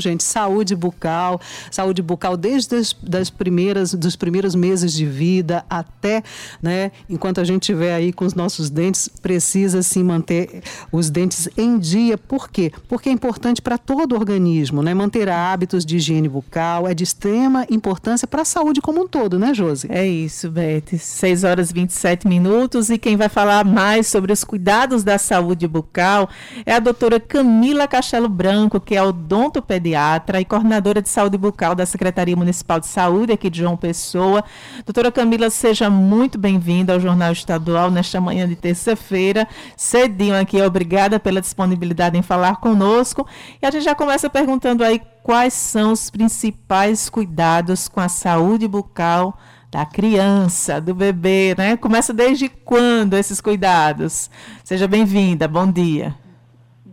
gente, 0.00 0.24
saúde 0.24 0.74
bucal, 0.74 1.40
saúde 1.70 2.02
bucal 2.02 2.36
desde 2.36 2.74
as 2.74 2.92
das 3.00 3.30
primeiras, 3.30 3.94
dos 3.94 4.16
primeiros 4.16 4.56
meses 4.56 4.92
de 4.92 5.06
vida 5.06 5.64
até, 5.70 6.24
né, 6.60 6.90
enquanto 7.08 7.40
a 7.40 7.44
gente 7.44 7.62
estiver 7.62 7.94
aí 7.94 8.12
com 8.12 8.24
os 8.24 8.34
nossos 8.34 8.70
dentes, 8.70 9.06
precisa 9.06 9.80
sim 9.84 10.02
manter 10.02 10.64
os 10.90 11.10
dentes 11.10 11.48
em 11.56 11.78
dia. 11.78 12.18
Por 12.18 12.50
quê? 12.50 12.72
Porque 12.88 13.08
é 13.08 13.12
importante 13.12 13.62
para 13.62 13.78
todo 13.78 14.14
o 14.14 14.14
organismo, 14.16 14.82
né, 14.82 14.92
manter 14.94 15.28
hábitos 15.28 15.86
de 15.86 15.98
higiene 15.98 16.28
bucal, 16.28 16.88
é 16.88 16.92
de 16.92 17.04
extrema 17.04 17.64
importância 17.70 18.26
para 18.26 18.42
a 18.42 18.44
saúde 18.44 18.80
como 18.80 19.02
um 19.02 19.06
todo, 19.06 19.38
né, 19.38 19.54
Josi? 19.54 19.86
É 19.92 20.04
isso, 20.04 20.50
Beth. 20.50 20.98
6 20.98 21.44
horas 21.44 21.70
e 21.70 21.74
27 21.74 22.26
minutos 22.26 22.90
e 22.90 22.98
quem 22.98 23.16
vai 23.16 23.28
falar 23.28 23.64
mais 23.64 24.08
sobre 24.08 24.32
os 24.32 24.42
cuidados 24.42 25.04
da 25.04 25.18
saúde 25.18 25.68
bucal 25.68 26.28
é 26.66 26.74
a 26.74 26.80
doutora 26.80 27.20
Camila 27.20 27.86
Castelo 27.86 28.28
Branco, 28.28 28.80
que 28.80 28.96
é 28.96 29.02
odonto 29.02 29.67
pediatra 29.68 30.40
e 30.40 30.46
coordenadora 30.46 31.02
de 31.02 31.10
saúde 31.10 31.36
bucal 31.36 31.74
da 31.74 31.84
Secretaria 31.84 32.34
Municipal 32.34 32.80
de 32.80 32.86
Saúde 32.86 33.32
aqui 33.32 33.50
de 33.50 33.58
João 33.58 33.76
Pessoa. 33.76 34.42
Doutora 34.86 35.12
Camila, 35.12 35.50
seja 35.50 35.90
muito 35.90 36.38
bem-vinda 36.38 36.94
ao 36.94 37.00
Jornal 37.00 37.30
Estadual 37.30 37.90
nesta 37.90 38.18
manhã 38.18 38.48
de 38.48 38.56
terça-feira. 38.56 39.46
Cedinho 39.76 40.40
aqui, 40.40 40.60
obrigada 40.62 41.20
pela 41.20 41.42
disponibilidade 41.42 42.16
em 42.16 42.22
falar 42.22 42.56
conosco. 42.56 43.26
E 43.60 43.66
a 43.66 43.70
gente 43.70 43.84
já 43.84 43.94
começa 43.94 44.30
perguntando 44.30 44.82
aí 44.82 45.02
quais 45.22 45.52
são 45.52 45.92
os 45.92 46.08
principais 46.08 47.10
cuidados 47.10 47.86
com 47.88 48.00
a 48.00 48.08
saúde 48.08 48.66
bucal 48.66 49.38
da 49.70 49.84
criança, 49.84 50.80
do 50.80 50.94
bebê, 50.94 51.54
né? 51.58 51.76
Começa 51.76 52.14
desde 52.14 52.48
quando 52.48 53.14
esses 53.14 53.38
cuidados? 53.38 54.30
Seja 54.64 54.88
bem-vinda, 54.88 55.46
bom 55.46 55.70
dia. 55.70 56.16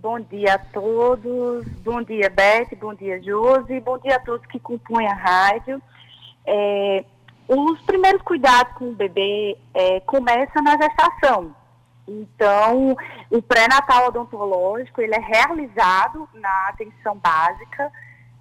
Bom 0.05 0.20
dia 0.20 0.54
a 0.54 0.59
todos. 0.59 1.66
Bom 1.84 2.04
dia, 2.04 2.30
Beth. 2.30 2.77
Bom 2.80 2.94
dia, 2.94 3.20
Josi. 3.23 3.80
Bom 3.80 3.98
dia 3.98 4.18
a 4.18 4.20
todos 4.20 4.45
que 4.45 4.59
compõem 4.59 5.08
a 5.08 5.16
rádio. 5.16 5.81
É, 6.45 7.03
os 7.47 7.81
primeiros 7.81 8.22
cuidados 8.22 8.72
com 8.75 8.89
o 8.89 8.95
bebê 8.95 9.58
é, 9.73 10.00
começam 10.02 10.62
na 10.62 10.78
gestação. 10.78 11.56
Então, 12.08 12.95
o 13.31 13.42
pré-natal 13.42 14.09
odontológico, 14.09 15.02
ele 15.02 15.16
é 15.16 15.20
realizado 15.20 16.30
na 16.36 16.67
atenção 16.69 17.17
básica, 17.17 17.92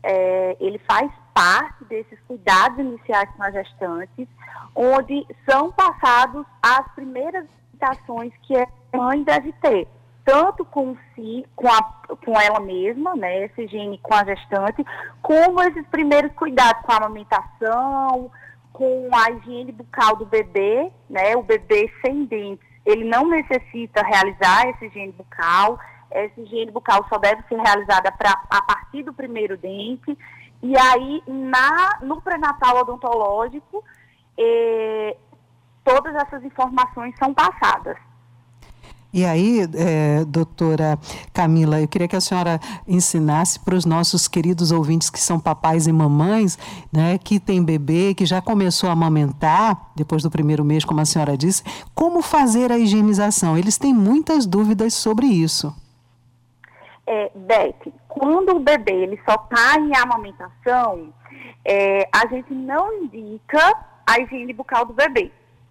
é, 0.03 0.59
ele 0.61 0.79
faz 0.81 1.11
parte 1.33 1.83
desses 1.87 2.21
cuidados 2.29 2.79
iniciais 2.79 3.31
com 3.35 3.43
as 3.43 3.55
gestantes, 3.55 4.29
onde 4.75 5.27
são 5.49 5.73
passados 5.73 6.45
as 6.63 6.87
primeiras 6.95 7.47
orientações 7.73 8.35
que 8.43 8.55
a 8.55 8.69
mãe 8.95 9.25
deve 9.25 9.51
ter 9.63 9.89
tanto 10.25 10.65
com 10.65 10.97
si, 11.15 11.47
com, 11.55 11.69
a, 11.69 11.83
com 12.25 12.41
ela 12.41 12.59
mesma, 12.61 13.15
né, 13.15 13.45
essa 13.45 13.63
higiene 13.63 13.99
com 13.99 14.15
a 14.15 14.25
gestante, 14.25 14.85
como 15.21 15.63
esses 15.63 15.87
primeiros 15.89 16.33
cuidados 16.33 16.83
com 16.83 16.93
a 16.93 16.97
amamentação, 16.97 18.31
com 18.73 19.11
a 19.13 19.31
higiene 19.31 19.71
bucal 19.71 20.17
do 20.17 20.25
bebê, 20.25 20.91
né, 21.11 21.37
o 21.37 21.43
bebê 21.43 21.93
sem 22.05 22.25
dentes, 22.25 22.67
ele 22.87 23.05
não 23.05 23.29
necessita 23.29 24.03
realizar 24.03 24.67
essa 24.69 24.85
higiene 24.87 25.13
bucal, 25.13 25.79
essa 26.11 26.41
higiene 26.41 26.71
bucal 26.71 27.05
só 27.09 27.19
deve 27.19 27.43
ser 27.49 27.57
realizada 27.57 28.11
pra, 28.13 28.43
a 28.49 28.63
partir 28.63 29.03
do 29.03 29.13
primeiro 29.13 29.59
dente, 29.59 30.17
e 30.63 30.79
aí 30.79 31.23
na, 31.27 31.99
no 32.01 32.23
pré-natal 32.23 32.79
odontológico, 32.79 33.85
eh, 34.39 35.17
todas 35.85 36.15
essas 36.15 36.43
informações 36.43 37.15
são 37.19 37.35
passadas. 37.35 37.99
E 39.15 39.25
aí, 39.25 39.61
é, 39.77 40.25
doutora 40.25 40.99
Camila, 41.33 41.81
eu 41.81 41.87
queria 41.87 42.09
que 42.09 42.17
a 42.17 42.21
senhora 42.21 42.59
ensinasse 42.85 43.61
para 43.61 43.77
os 43.77 43.85
nossos 43.85 44.27
queridos 44.27 44.73
ouvintes 44.73 45.09
que 45.09 45.21
são 45.21 45.39
papais 45.39 45.87
e 45.87 45.93
mamães, 45.93 46.59
né, 46.93 47.17
que 47.17 47.39
tem 47.39 47.63
bebê, 47.63 48.13
que 48.13 48.27
já 48.27 48.43
começou 48.43 48.89
a 48.89 48.93
amamentar, 48.93 49.93
depois 49.95 50.25
do 50.25 50.31
primeiro 50.33 50.65
mês, 50.65 50.85
como 50.85 51.01
a 51.01 51.05
senhora 51.05 51.37
disse, 51.37 51.63
como 51.95 52.23
fazer 52.23 52.73
a 52.73 52.77
higienização. 52.77 53.57
Eles 53.57 53.79
têm 53.79 53.95
muitas 53.95 54.47
dúvidas 54.47 54.95
sobre 54.95 55.27
isso. 55.27 55.73
É, 57.07 57.31
Beth, 57.37 57.93
quando 58.09 58.57
o 58.57 58.59
bebê 58.59 58.95
ele 58.95 59.21
só 59.25 59.37
está 59.37 59.79
em 59.79 59.95
amamentação, 59.95 61.15
é, 61.65 62.09
a 62.13 62.27
gente 62.27 62.53
não 62.53 63.05
indica 63.05 63.77
a 64.05 64.19
higiene 64.19 64.53
bucal 64.53 64.85
do 64.85 64.93
bebê, 64.93 65.31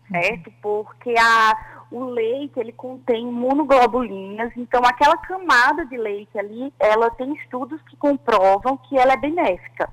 certo? 0.10 0.48
Uhum. 0.48 0.54
Porque 0.62 1.14
a 1.20 1.73
o 1.94 2.06
leite 2.06 2.60
ele 2.60 2.72
contém 2.72 3.24
monoglobulinas, 3.28 4.52
então 4.58 4.82
aquela 4.84 5.16
camada 5.16 5.86
de 5.86 5.96
leite 5.96 6.38
ali, 6.40 6.74
ela 6.80 7.12
tem 7.12 7.32
estudos 7.36 7.80
que 7.84 7.96
comprovam 7.96 8.78
que 8.78 8.98
ela 8.98 9.14
é 9.14 9.18
benéfica. 9.18 9.88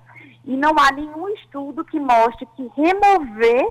E 0.47 0.57
não 0.57 0.75
há 0.79 0.91
nenhum 0.93 1.29
estudo 1.29 1.85
que 1.85 2.01
mostre 2.01 2.49
que 2.57 2.73
remover 2.75 3.69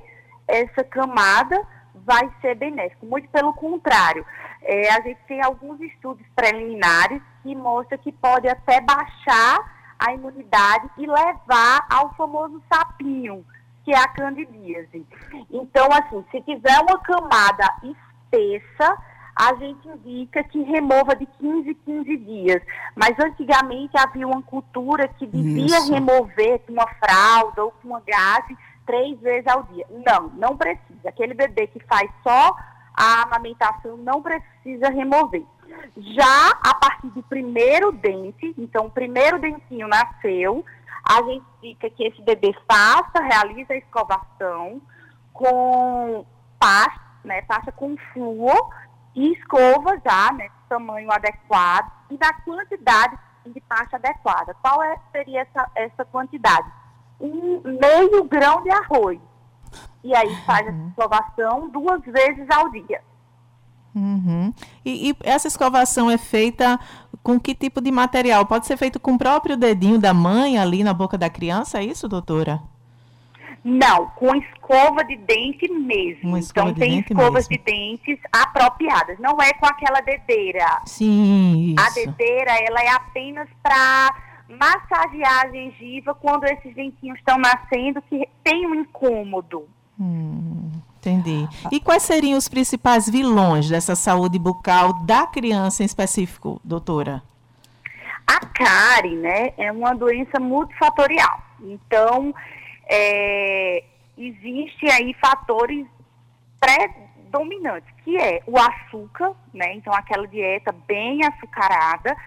essa 0.47 0.83
camada 0.83 1.59
vai 2.05 2.29
ser 2.39 2.53
benéfico. 2.53 3.07
Muito 3.07 3.27
pelo 3.29 3.51
contrário, 3.53 4.23
é, 4.61 4.91
a 4.91 5.01
gente 5.01 5.19
tem 5.27 5.41
alguns 5.43 5.81
estudos 5.81 6.25
preliminares 6.35 7.23
que 7.41 7.55
mostram 7.55 7.97
que 7.97 8.11
pode 8.11 8.47
até 8.47 8.79
baixar 8.79 9.57
a 9.97 10.13
imunidade 10.13 10.87
e 10.99 11.07
levar 11.07 11.87
ao 11.89 12.13
famoso 12.13 12.61
sapinho, 12.71 13.43
que 13.83 13.91
é 13.91 13.97
a 13.97 14.07
candidíase. 14.07 15.03
Então, 15.49 15.87
assim, 15.91 16.23
se 16.29 16.41
tiver 16.41 16.79
uma 16.79 16.99
camada 16.99 17.65
espessa, 18.31 18.97
a 19.35 19.53
gente 19.55 19.87
indica 19.87 20.43
que 20.43 20.61
remova 20.63 21.15
de 21.15 21.25
15 21.25 21.69
em 21.69 21.73
15 21.73 22.17
dias. 22.17 22.61
Mas 22.95 23.17
antigamente 23.19 23.97
havia 23.97 24.27
uma 24.27 24.41
cultura 24.41 25.07
que 25.07 25.25
devia 25.25 25.77
Isso. 25.77 25.93
remover 25.93 26.59
com 26.59 26.73
uma 26.73 26.87
fralda 26.87 27.63
ou 27.63 27.71
com 27.71 27.89
uma 27.89 28.01
gase 28.01 28.57
três 28.85 29.19
vezes 29.21 29.47
ao 29.47 29.63
dia. 29.63 29.85
Não, 30.05 30.29
não 30.35 30.57
precisa. 30.57 31.07
Aquele 31.07 31.33
bebê 31.33 31.67
que 31.67 31.79
faz 31.85 32.09
só 32.21 32.55
a 32.93 33.23
amamentação 33.23 33.95
não 33.95 34.21
precisa 34.21 34.89
remover. 34.89 35.45
Já 35.95 36.49
a 36.61 36.73
partir 36.73 37.07
do 37.07 37.23
primeiro 37.23 37.91
dente, 37.93 38.53
então 38.57 38.87
o 38.87 38.91
primeiro 38.91 39.39
dentinho 39.39 39.87
nasceu, 39.87 40.65
a 41.07 41.21
gente 41.23 41.45
indica 41.63 41.89
que 41.89 42.03
esse 42.03 42.21
bebê 42.21 42.53
faça, 42.67 43.23
realize 43.23 43.71
a 43.71 43.77
escovação 43.77 44.81
com 45.31 46.25
pasta 46.59 47.08
né, 47.23 47.41
passa 47.43 47.71
com 47.71 47.95
flúor 48.13 48.69
e 49.15 49.33
escova 49.33 49.99
já, 50.03 50.31
né, 50.33 50.49
tamanho 50.67 51.11
adequado 51.11 51.91
e 52.09 52.17
da 52.17 52.31
quantidade 52.33 53.17
de 53.45 53.59
pasta 53.61 53.97
adequada. 53.97 54.55
Qual 54.61 54.81
é, 54.83 54.97
seria 55.11 55.41
essa, 55.41 55.71
essa 55.75 56.05
quantidade? 56.05 56.67
Um 57.19 57.61
meio 57.63 58.23
grão 58.25 58.61
de 58.63 58.69
arroz. 58.69 59.19
E 60.03 60.15
aí 60.15 60.35
faz 60.45 60.67
a 60.67 60.71
uhum. 60.71 60.87
escovação 60.89 61.69
duas 61.69 62.01
vezes 62.03 62.47
ao 62.49 62.69
dia. 62.69 63.01
Uhum. 63.93 64.53
E, 64.85 65.09
e, 65.09 65.17
essa 65.23 65.47
escovação 65.47 66.09
é 66.09 66.17
feita 66.17 66.79
com 67.23 67.39
que 67.39 67.53
tipo 67.53 67.81
de 67.81 67.91
material? 67.91 68.45
Pode 68.45 68.65
ser 68.65 68.77
feito 68.77 68.99
com 68.99 69.13
o 69.13 69.17
próprio 69.17 69.57
dedinho 69.57 69.99
da 69.99 70.13
mãe 70.13 70.57
ali 70.57 70.83
na 70.83 70.93
boca 70.93 71.17
da 71.17 71.29
criança, 71.29 71.79
é 71.79 71.83
isso, 71.83 72.07
doutora? 72.07 72.61
Não, 73.63 74.07
com 74.15 74.33
escova 74.35 75.03
de 75.03 75.17
dente 75.17 75.69
mesmo. 75.71 76.37
então 76.37 76.71
de 76.71 76.79
tem 76.79 76.99
escovas 76.99 77.47
mesmo. 77.47 77.63
de 77.65 77.71
dentes 77.71 78.19
apropriadas. 78.31 79.19
Não 79.19 79.37
é 79.41 79.53
com 79.53 79.65
aquela 79.65 80.01
dedeira. 80.01 80.81
Sim. 80.85 81.75
Isso. 81.75 81.85
A 81.85 81.89
dedeira 81.91 82.51
ela 82.51 82.81
é 82.81 82.89
apenas 82.89 83.47
para 83.61 84.15
massagear 84.47 85.45
a 85.45 85.49
gengiva 85.49 86.15
quando 86.15 86.45
esses 86.45 86.73
dentinhos 86.73 87.19
estão 87.19 87.37
nascendo 87.37 88.01
que 88.03 88.27
tem 88.43 88.65
um 88.65 88.75
incômodo. 88.75 89.67
Hum, 89.99 90.71
entendi. 90.97 91.47
E 91.71 91.79
quais 91.79 92.03
seriam 92.03 92.37
os 92.37 92.47
principais 92.47 93.07
vilões 93.09 93.69
dessa 93.69 93.95
saúde 93.95 94.39
bucal 94.39 94.93
da 95.05 95.27
criança 95.27 95.83
em 95.83 95.85
específico, 95.85 96.59
doutora? 96.63 97.21
A 98.25 98.39
cárie, 98.39 99.15
né, 99.15 99.53
é 99.57 99.71
uma 99.71 99.93
doença 99.93 100.39
multifatorial. 100.39 101.41
Então, 101.61 102.33
é, 102.89 103.83
existe 104.17 104.89
aí 104.91 105.13
fatores 105.13 105.85
predominantes, 106.59 107.89
que 108.03 108.17
é 108.17 108.41
o 108.47 108.57
açúcar, 108.57 109.33
né? 109.53 109.75
Então 109.75 109.93
aquela 109.93 110.27
dieta 110.27 110.71
bem 110.87 111.23
açucarada 111.23 112.17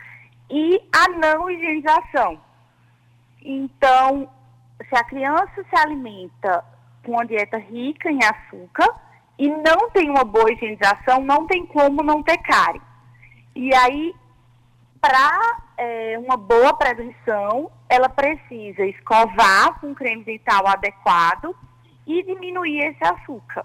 e 0.48 0.80
a 0.94 1.08
não 1.08 1.50
higienização. 1.50 2.40
Então, 3.44 4.30
se 4.88 4.94
a 4.94 5.04
criança 5.04 5.64
se 5.68 5.76
alimenta 5.76 6.64
com 7.04 7.12
uma 7.12 7.26
dieta 7.26 7.58
rica 7.58 8.10
em 8.10 8.20
açúcar 8.22 8.88
e 9.38 9.48
não 9.48 9.90
tem 9.90 10.08
uma 10.08 10.24
boa 10.24 10.52
higienização, 10.52 11.20
não 11.20 11.46
tem 11.46 11.66
como 11.66 12.02
não 12.02 12.22
ter 12.22 12.38
cárie. 12.38 12.80
E 13.56 13.74
aí, 13.74 14.14
para 15.00 15.61
é, 15.76 16.18
uma 16.18 16.36
boa 16.36 16.74
prevenção, 16.74 17.70
ela 17.88 18.08
precisa 18.08 18.84
escovar 18.84 19.80
com 19.80 19.94
creme 19.94 20.24
dental 20.24 20.66
adequado 20.66 21.54
e 22.06 22.22
diminuir 22.22 22.80
esse 22.80 23.04
açúcar. 23.04 23.64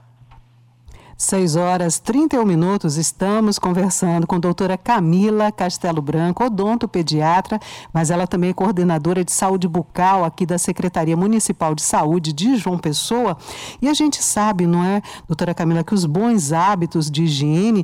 6 1.18 1.56
horas 1.56 1.98
31 1.98 2.45
minutos, 2.45 2.95
estamos 2.95 3.57
conversando 3.57 4.27
com 4.27 4.36
a 4.36 4.39
doutora 4.39 4.77
Camila 4.77 5.51
Castelo 5.51 6.00
Branco, 6.00 6.45
odontopediatra, 6.45 7.59
mas 7.92 8.12
ela 8.12 8.27
também 8.27 8.51
é 8.51 8.54
coordenadora 8.54 9.25
de 9.25 9.31
saúde 9.31 9.68
bucal 9.68 10.24
aqui 10.24 10.45
da 10.45 10.59
Secretaria 10.59 11.18
Municipal 11.18 11.74
de 11.74 11.81
Saúde 11.81 12.31
de 12.31 12.56
João 12.56 12.77
Pessoa. 12.77 13.36
E 13.81 13.89
a 13.89 13.95
gente 13.95 14.24
sabe, 14.24 14.68
não 14.68 14.83
é, 14.83 15.01
doutora 15.27 15.56
Camila, 15.56 15.83
que 15.83 15.95
os 15.95 16.06
bons 16.06 16.54
hábitos 16.54 17.09
de 17.09 17.24
higiene 17.24 17.83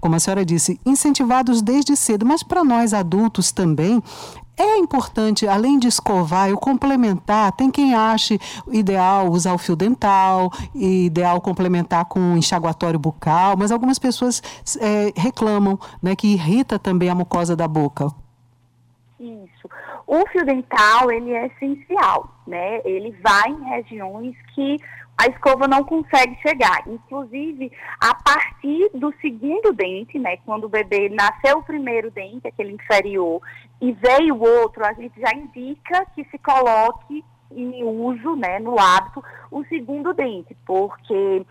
como 0.00 0.14
a 0.16 0.20
senhora 0.20 0.44
disse, 0.44 0.80
incentivados 0.84 1.62
desde 1.62 1.96
cedo, 1.96 2.24
mas 2.26 2.42
para 2.42 2.64
nós 2.64 2.92
adultos 2.94 3.52
também, 3.52 4.02
é 4.56 4.76
importante, 4.76 5.48
além 5.48 5.78
de 5.78 5.88
escovar, 5.88 6.48
eu 6.48 6.56
complementar. 6.56 7.52
Tem 7.52 7.70
quem 7.70 7.94
ache 7.94 8.38
ideal 8.70 9.28
usar 9.30 9.52
o 9.52 9.58
fio 9.58 9.74
dental, 9.74 10.50
ideal 10.74 11.40
complementar 11.40 12.04
com 12.04 12.20
um 12.20 12.36
enxaguatório 12.36 12.98
bucal, 12.98 13.56
mas 13.56 13.72
algumas 13.72 13.98
pessoas 13.98 14.40
é, 14.80 15.12
reclamam 15.16 15.78
né, 16.00 16.14
que 16.14 16.28
irrita 16.28 16.78
também 16.78 17.08
a 17.08 17.14
mucosa 17.14 17.56
da 17.56 17.66
boca. 17.66 18.06
Isso. 19.18 19.68
O 20.06 20.24
fio 20.28 20.44
dental, 20.44 21.10
ele 21.10 21.32
é 21.32 21.46
essencial, 21.46 22.28
né? 22.46 22.80
Ele 22.84 23.16
vai 23.22 23.50
em 23.50 23.64
regiões 23.64 24.36
que 24.54 24.76
a 25.16 25.26
escova 25.26 25.68
não 25.68 25.84
consegue 25.84 26.36
chegar. 26.42 26.82
Inclusive, 26.86 27.70
a 28.00 28.14
partir 28.14 28.90
do 28.94 29.12
segundo 29.20 29.72
dente, 29.72 30.18
né, 30.18 30.36
quando 30.38 30.64
o 30.64 30.68
bebê 30.68 31.08
nasceu 31.08 31.58
o 31.58 31.64
primeiro 31.64 32.10
dente, 32.10 32.48
aquele 32.48 32.72
inferior, 32.72 33.40
e 33.80 33.92
veio 33.92 34.34
o 34.34 34.42
outro, 34.42 34.84
a 34.84 34.92
gente 34.92 35.18
já 35.20 35.32
indica 35.32 36.04
que 36.14 36.24
se 36.24 36.38
coloque 36.38 37.24
em 37.50 37.84
uso, 37.84 38.34
né, 38.34 38.58
no 38.58 38.78
hábito, 38.78 39.22
o 39.50 39.64
segundo 39.66 40.12
dente, 40.12 40.56
porque, 40.66 41.46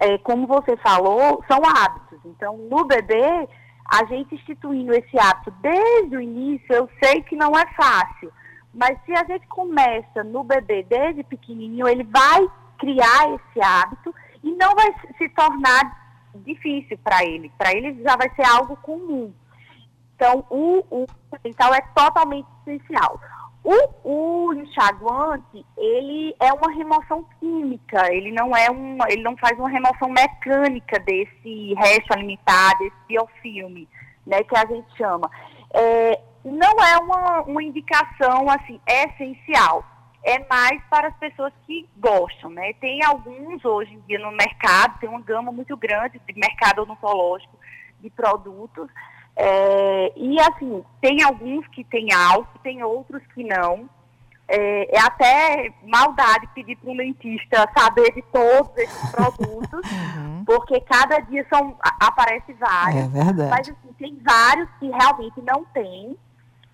é, 0.00 0.18
como 0.18 0.46
você 0.46 0.76
falou, 0.76 1.42
são 1.48 1.60
hábitos. 1.64 2.18
Então, 2.26 2.58
no 2.70 2.84
bebê, 2.84 3.48
a 3.90 4.04
gente 4.04 4.34
instituindo 4.34 4.92
esse 4.92 5.18
hábito 5.18 5.50
desde 5.62 6.16
o 6.16 6.20
início, 6.20 6.66
eu 6.70 6.88
sei 7.02 7.22
que 7.22 7.34
não 7.34 7.52
é 7.56 7.64
fácil, 7.74 8.30
mas 8.74 8.98
se 9.06 9.12
a 9.12 9.24
gente 9.24 9.46
começa 9.46 10.22
no 10.22 10.44
bebê 10.44 10.82
desde 10.82 11.22
pequenininho, 11.22 11.88
ele 11.88 12.04
vai 12.04 12.46
criar 12.78 13.34
esse 13.34 13.60
hábito 13.60 14.14
e 14.42 14.52
não 14.52 14.74
vai 14.74 14.94
se 15.18 15.28
tornar 15.30 16.06
difícil 16.36 16.98
para 16.98 17.24
ele. 17.24 17.50
Para 17.58 17.72
ele 17.72 18.02
já 18.02 18.16
vai 18.16 18.30
ser 18.34 18.44
algo 18.44 18.76
comum. 18.76 19.32
Então, 20.14 20.44
o, 20.50 20.84
o 20.90 21.06
é 21.44 21.80
totalmente 21.94 22.48
essencial. 22.66 23.20
O, 23.62 24.48
o 24.48 24.54
enxaguante, 24.54 25.66
ele 25.76 26.34
é 26.38 26.52
uma 26.52 26.70
remoção 26.70 27.26
química, 27.40 28.12
ele 28.14 28.30
não 28.30 28.56
é 28.56 28.70
um, 28.70 28.96
ele 29.08 29.22
não 29.22 29.36
faz 29.36 29.58
uma 29.58 29.68
remoção 29.68 30.08
mecânica 30.08 31.00
desse 31.00 31.74
resto 31.74 32.12
alimentar, 32.12 32.78
desse 32.78 32.96
biofilme, 33.08 33.88
né, 34.24 34.42
que 34.44 34.56
a 34.56 34.64
gente 34.66 34.96
chama. 34.96 35.28
É, 35.74 36.20
não 36.44 36.72
é 36.84 36.96
uma, 36.98 37.42
uma 37.42 37.62
indicação 37.62 38.48
assim 38.48 38.80
essencial 38.86 39.84
é 40.26 40.44
mais 40.50 40.82
para 40.90 41.06
as 41.06 41.16
pessoas 41.16 41.52
que 41.64 41.88
gostam, 41.96 42.50
né? 42.50 42.72
Tem 42.80 43.00
alguns 43.04 43.64
hoje 43.64 43.94
em 43.94 44.00
dia 44.00 44.18
no 44.18 44.32
mercado, 44.32 44.98
tem 44.98 45.08
uma 45.08 45.20
gama 45.20 45.52
muito 45.52 45.76
grande 45.76 46.20
de 46.26 46.34
mercado 46.34 46.82
odontológico 46.82 47.56
de 48.00 48.10
produtos. 48.10 48.88
É, 49.36 50.12
e 50.16 50.36
assim, 50.40 50.84
tem 51.00 51.22
alguns 51.22 51.64
que 51.68 51.84
tem 51.84 52.12
álcool, 52.12 52.58
tem 52.58 52.82
outros 52.82 53.22
que 53.34 53.44
não. 53.44 53.88
É, 54.48 54.96
é 54.96 55.00
até 55.00 55.72
maldade 55.84 56.48
pedir 56.54 56.76
para 56.76 56.90
um 56.90 56.96
dentista 56.96 57.68
saber 57.76 58.12
de 58.12 58.22
todos 58.32 58.76
esses 58.78 59.10
produtos, 59.12 59.90
uhum. 59.92 60.44
porque 60.44 60.80
cada 60.80 61.20
dia 61.20 61.46
são, 61.48 61.76
aparece 62.00 62.52
vários. 62.54 63.04
É 63.04 63.08
verdade. 63.08 63.50
Mas 63.50 63.68
assim, 63.68 63.92
tem 63.96 64.20
vários 64.24 64.68
que 64.80 64.88
realmente 64.88 65.40
não 65.42 65.64
tem 65.66 66.16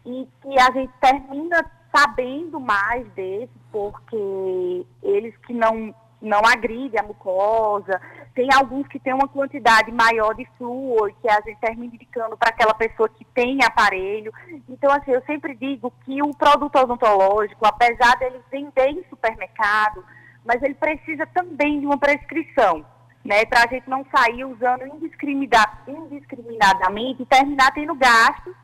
e 0.06 0.26
que 0.40 0.58
a 0.58 0.70
gente 0.72 0.92
termina 1.00 1.62
sabendo 1.94 2.58
mais 2.58 3.06
desse, 3.12 3.52
porque 3.70 4.86
eles 5.02 5.36
que 5.46 5.52
não, 5.52 5.94
não 6.20 6.40
agridem 6.44 6.98
a 6.98 7.02
mucosa, 7.02 8.00
tem 8.34 8.48
alguns 8.52 8.88
que 8.88 8.98
têm 8.98 9.12
uma 9.12 9.28
quantidade 9.28 9.92
maior 9.92 10.34
de 10.34 10.46
flúor, 10.56 11.12
que 11.20 11.28
a 11.28 11.40
gente 11.42 11.60
termina 11.60 11.94
indicando 11.94 12.36
para 12.36 12.48
aquela 12.48 12.72
pessoa 12.72 13.08
que 13.08 13.24
tem 13.26 13.58
aparelho. 13.62 14.32
Então, 14.68 14.90
assim, 14.90 15.10
eu 15.10 15.22
sempre 15.22 15.54
digo 15.54 15.92
que 16.04 16.22
o 16.22 16.34
produto 16.34 16.76
odontológico, 16.76 17.66
apesar 17.66 18.16
dele 18.16 18.40
vender 18.50 18.88
em 18.88 19.04
supermercado, 19.10 20.02
mas 20.44 20.62
ele 20.62 20.74
precisa 20.74 21.26
também 21.26 21.80
de 21.80 21.86
uma 21.86 21.98
prescrição, 21.98 22.84
né? 23.24 23.44
Para 23.44 23.64
a 23.64 23.68
gente 23.68 23.88
não 23.88 24.04
sair 24.14 24.44
usando 24.44 24.86
indiscriminadamente 24.86 27.22
e 27.22 27.26
terminar 27.26 27.72
tendo 27.72 27.94
gastos 27.94 28.54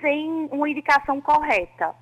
sem 0.00 0.48
uma 0.52 0.68
indicação 0.68 1.20
correta. 1.20 1.94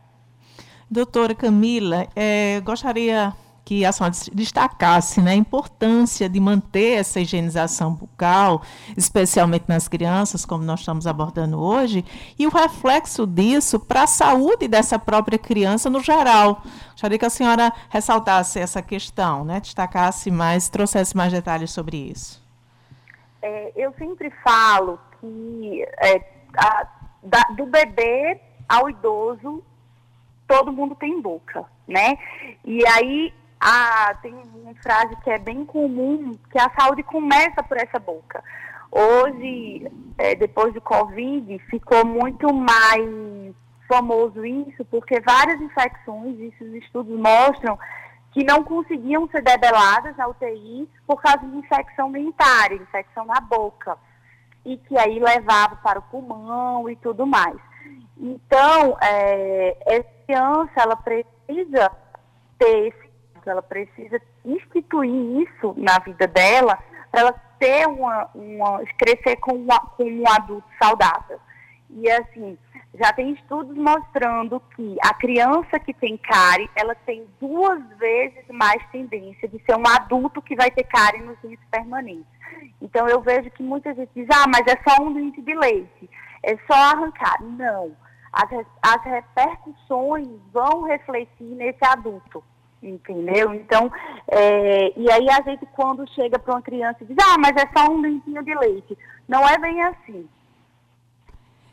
Doutora 0.89 1.35
Camila, 1.35 2.07
é, 2.15 2.61
gostaria 2.61 3.35
que 3.67 3.85
a 3.85 3.91
senhora 3.91 4.15
destacasse 4.33 5.21
né, 5.21 5.33
a 5.33 5.35
importância 5.35 6.29
de 6.29 6.39
manter 6.39 7.01
essa 7.01 7.19
higienização 7.19 7.93
bucal, 7.93 8.63
especialmente 8.97 9.65
nas 9.67 9.89
crianças, 9.89 10.47
como 10.47 10.63
nós 10.63 10.81
estamos 10.81 11.05
abordando 11.05 11.61
hoje, 11.61 12.05
e 12.39 12.47
o 12.47 12.51
reflexo 12.51 13.27
disso 13.27 13.81
para 13.81 14.05
a 14.05 14.07
saúde 14.07 14.69
dessa 14.69 15.01
própria 15.01 15.37
criança 15.37 15.91
no 15.91 15.99
geral. 15.99 16.63
Gostaria 16.93 17.19
que 17.19 17.27
a 17.27 17.31
senhora 17.31 17.73
ressaltasse 17.91 18.61
essa 18.61 18.81
questão, 18.81 19.45
né, 19.45 19.59
destacasse 19.59 20.31
mais, 20.31 20.69
trouxesse 20.69 21.17
mais 21.17 21.33
detalhes 21.33 21.73
sobre 21.73 21.97
isso. 21.97 22.41
É, 23.43 23.73
eu 23.75 23.93
sempre 23.99 24.31
falo 24.45 24.97
que 25.21 25.85
é, 25.99 26.25
a, 26.57 26.87
da, 27.21 27.43
do 27.57 27.67
bebê 27.67 28.41
ao 28.69 28.89
idoso 28.89 29.61
todo 30.47 30.73
mundo 30.73 30.95
tem 30.95 31.21
boca, 31.21 31.65
né? 31.87 32.19
E 32.65 32.87
aí 32.87 33.33
a, 33.61 34.15
tem 34.23 34.35
uma 34.35 34.75
frase 34.77 35.17
que 35.23 35.31
é 35.31 35.39
bem 35.39 35.65
comum, 35.65 36.37
que 36.51 36.59
a 36.59 36.71
saúde 36.79 37.03
começa 37.03 37.63
por 37.63 37.77
essa 37.77 37.99
boca. 37.99 38.43
Hoje, 38.91 39.91
é, 40.19 40.35
depois 40.35 40.73
do 40.73 40.81
Covid, 40.81 41.59
ficou 41.71 42.05
muito 42.05 42.53
mais 42.55 43.55
famoso 43.89 44.45
isso, 44.45 44.85
porque 44.87 45.21
várias 45.21 45.61
infecções, 45.61 46.39
isso 46.39 46.65
os 46.65 46.75
estudos 46.75 47.19
mostram, 47.19 47.79
que 48.33 48.45
não 48.45 48.63
conseguiam 48.63 49.29
ser 49.29 49.43
debeladas 49.43 50.17
na 50.17 50.29
UTI 50.29 50.89
por 51.07 51.21
causa 51.23 51.47
de 51.47 51.57
infecção 51.57 52.11
dentária, 52.13 52.77
infecção 52.77 53.25
na 53.25 53.41
boca, 53.41 53.97
e 54.65 54.77
que 54.77 54.99
aí 54.99 55.19
levava 55.19 55.77
para 55.77 55.99
o 55.99 56.03
pulmão 56.03 56.89
e 56.89 56.97
tudo 56.97 57.27
mais. 57.27 57.57
Então, 58.19 58.97
é, 59.03 59.77
essa 59.87 60.09
criança, 60.27 60.73
ela 60.77 60.97
precisa 60.97 61.91
ter 62.59 62.89
esse, 62.89 63.11
ela 63.45 63.63
precisa 63.63 64.21
instituir 64.45 65.43
isso 65.43 65.75
na 65.77 65.99
vida 65.99 66.27
dela 66.27 66.79
para 67.11 67.21
ela 67.21 67.33
ter 67.59 67.87
uma, 67.87 68.29
uma 68.35 68.85
crescer 68.99 69.37
com, 69.37 69.53
uma, 69.53 69.81
um 69.99 70.29
adulto 70.29 70.67
saudável. 70.83 71.39
E 71.91 72.11
assim, 72.11 72.59
já 72.95 73.13
tem 73.13 73.33
estudos 73.33 73.77
mostrando 73.77 74.61
que 74.75 74.97
a 75.05 75.15
criança 75.15 75.79
que 75.79 75.95
tem 75.95 76.17
cárie, 76.17 76.69
ela 76.75 76.95
tem 77.07 77.27
duas 77.41 77.81
vezes 77.99 78.45
mais 78.51 78.83
tendência 78.91 79.47
de 79.47 79.63
ser 79.65 79.77
um 79.77 79.87
adulto 79.87 80.43
que 80.43 80.57
vai 80.57 80.71
ter 80.71 80.85
cárie 80.85 81.23
nos 81.23 81.39
dentes 81.39 81.65
permanentes. 81.71 82.27
Então 82.83 83.09
eu 83.09 83.21
vejo 83.21 83.51
que 83.51 83.63
muita 83.63 83.95
gente 83.95 84.11
diz, 84.15 84.27
ah, 84.31 84.47
mas 84.49 84.67
é 84.67 84.77
só 84.89 85.03
um 85.03 85.13
dente 85.13 85.41
de 85.41 85.55
leite, 85.55 86.11
é 86.43 86.57
só 86.67 86.75
arrancar. 86.75 87.41
Não 87.43 87.95
as, 88.37 88.67
as 88.83 89.03
repercussões 89.03 90.29
vão 90.53 90.83
refletir 90.83 91.47
nesse 91.47 91.83
adulto, 91.85 92.45
entendeu? 92.83 93.55
Então, 93.55 93.91
é, 94.29 94.93
e 94.95 95.11
aí 95.11 95.27
a 95.31 95.41
gente 95.43 95.65
quando 95.75 96.07
chega 96.11 96.39
para 96.39 96.55
uma 96.55 96.63
criança 96.63 96.99
e 97.01 97.07
diz, 97.07 97.17
ah, 97.19 97.39
mas 97.39 97.57
é 97.57 97.67
só 97.75 97.91
um 97.91 98.03
dentinho 98.03 98.45
de 98.45 98.55
leite. 98.55 98.99
Não 99.27 99.49
é 99.49 99.57
bem 99.57 99.83
assim. 99.83 100.29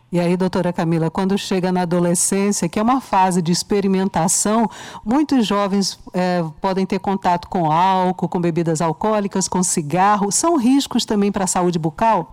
E 0.10 0.20
aí, 0.20 0.38
doutora 0.38 0.72
Camila, 0.72 1.10
quando 1.10 1.36
chega 1.40 1.72
na 1.72 1.82
adolescência, 1.82 2.70
que 2.70 2.80
é 2.80 2.84
uma 2.84 3.02
fase 3.02 3.42
de 3.42 3.52
experimentação, 3.52 4.70
muitos 5.04 5.46
jovens 5.46 6.00
é, 6.14 6.44
podem 6.62 6.86
ter 6.86 7.00
contato 7.00 7.50
com 7.50 7.72
álcool, 7.72 8.30
com 8.30 8.40
bebidas 8.40 8.80
alcoólicas, 8.80 9.48
com 9.48 9.64
cigarro. 9.64 10.32
São 10.32 10.56
riscos 10.56 11.04
também 11.04 11.32
para 11.32 11.46
a 11.46 11.48
saúde 11.48 11.80
bucal? 11.80 12.33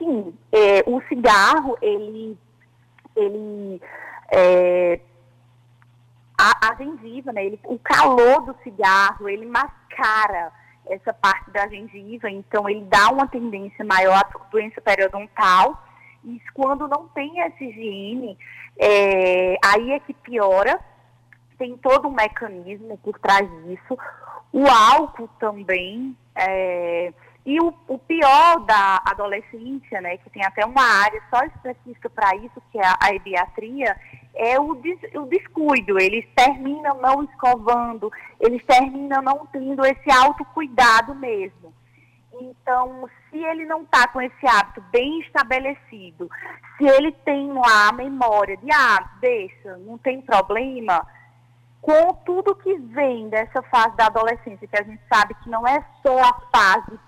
Sim, 0.00 0.32
é, 0.50 0.82
o 0.86 1.02
cigarro, 1.02 1.76
ele, 1.82 2.38
ele 3.14 3.82
é, 4.32 4.98
a, 6.38 6.70
a, 6.70 6.74
gengiva, 6.76 7.30
né, 7.34 7.44
ele, 7.44 7.60
o 7.64 7.78
calor 7.78 8.46
do 8.46 8.56
cigarro, 8.62 9.28
ele 9.28 9.44
mascara 9.44 10.50
essa 10.88 11.12
parte 11.12 11.50
da 11.50 11.68
gengiva, 11.68 12.30
então 12.30 12.66
ele 12.66 12.86
dá 12.86 13.10
uma 13.10 13.28
tendência 13.28 13.84
maior 13.84 14.16
à 14.16 14.50
doença 14.50 14.80
periodontal, 14.80 15.86
e 16.24 16.40
quando 16.54 16.88
não 16.88 17.06
tem 17.08 17.42
essa 17.42 17.62
higiene, 17.62 18.38
é, 18.78 19.58
aí 19.62 19.92
é 19.92 20.00
que 20.00 20.14
piora, 20.14 20.80
tem 21.58 21.76
todo 21.76 22.08
um 22.08 22.12
mecanismo 22.12 22.96
por 22.98 23.18
trás 23.18 23.46
disso. 23.64 23.98
O 24.50 24.66
álcool 24.66 25.28
também. 25.38 26.16
É, 26.34 27.12
e 27.44 27.58
o, 27.58 27.74
o, 27.88 27.98
pior 27.98 28.60
da 28.66 29.02
adolescência, 29.06 30.00
né, 30.00 30.18
que 30.18 30.28
tem 30.30 30.44
até 30.44 30.64
uma 30.64 30.82
área 30.82 31.22
só 31.30 31.42
específica 31.44 32.10
para 32.10 32.36
isso, 32.36 32.62
que 32.70 32.78
é 32.78 32.86
a, 32.86 32.98
a 33.00 33.14
ebiatria, 33.14 33.96
é 34.34 34.60
o, 34.60 34.74
des, 34.74 34.98
o 35.14 35.24
descuido. 35.24 35.98
Eles 35.98 36.26
terminam 36.36 37.00
não 37.00 37.24
escovando, 37.24 38.12
eles 38.38 38.62
terminam 38.66 39.22
não 39.22 39.46
tendo 39.46 39.84
esse 39.86 40.10
autocuidado 40.12 41.14
mesmo. 41.14 41.72
Então, 42.40 43.08
se 43.30 43.38
ele 43.38 43.64
não 43.64 43.82
está 43.82 44.06
com 44.08 44.20
esse 44.20 44.46
hábito 44.46 44.82
bem 44.92 45.20
estabelecido, 45.20 46.30
se 46.76 46.84
ele 46.84 47.12
tem 47.12 47.50
a 47.64 47.92
memória 47.92 48.56
de, 48.56 48.70
ah, 48.72 49.10
deixa, 49.20 49.76
não 49.78 49.98
tem 49.98 50.20
problema, 50.20 51.06
com 51.80 52.14
tudo 52.26 52.54
que 52.54 52.74
vem 52.74 53.28
dessa 53.28 53.62
fase 53.62 53.96
da 53.96 54.06
adolescência, 54.06 54.68
que 54.68 54.78
a 54.78 54.82
gente 54.82 55.00
sabe 55.12 55.34
que 55.42 55.48
não 55.48 55.66
é 55.66 55.82
só 56.02 56.18
a 56.18 56.40
fase 56.52 56.98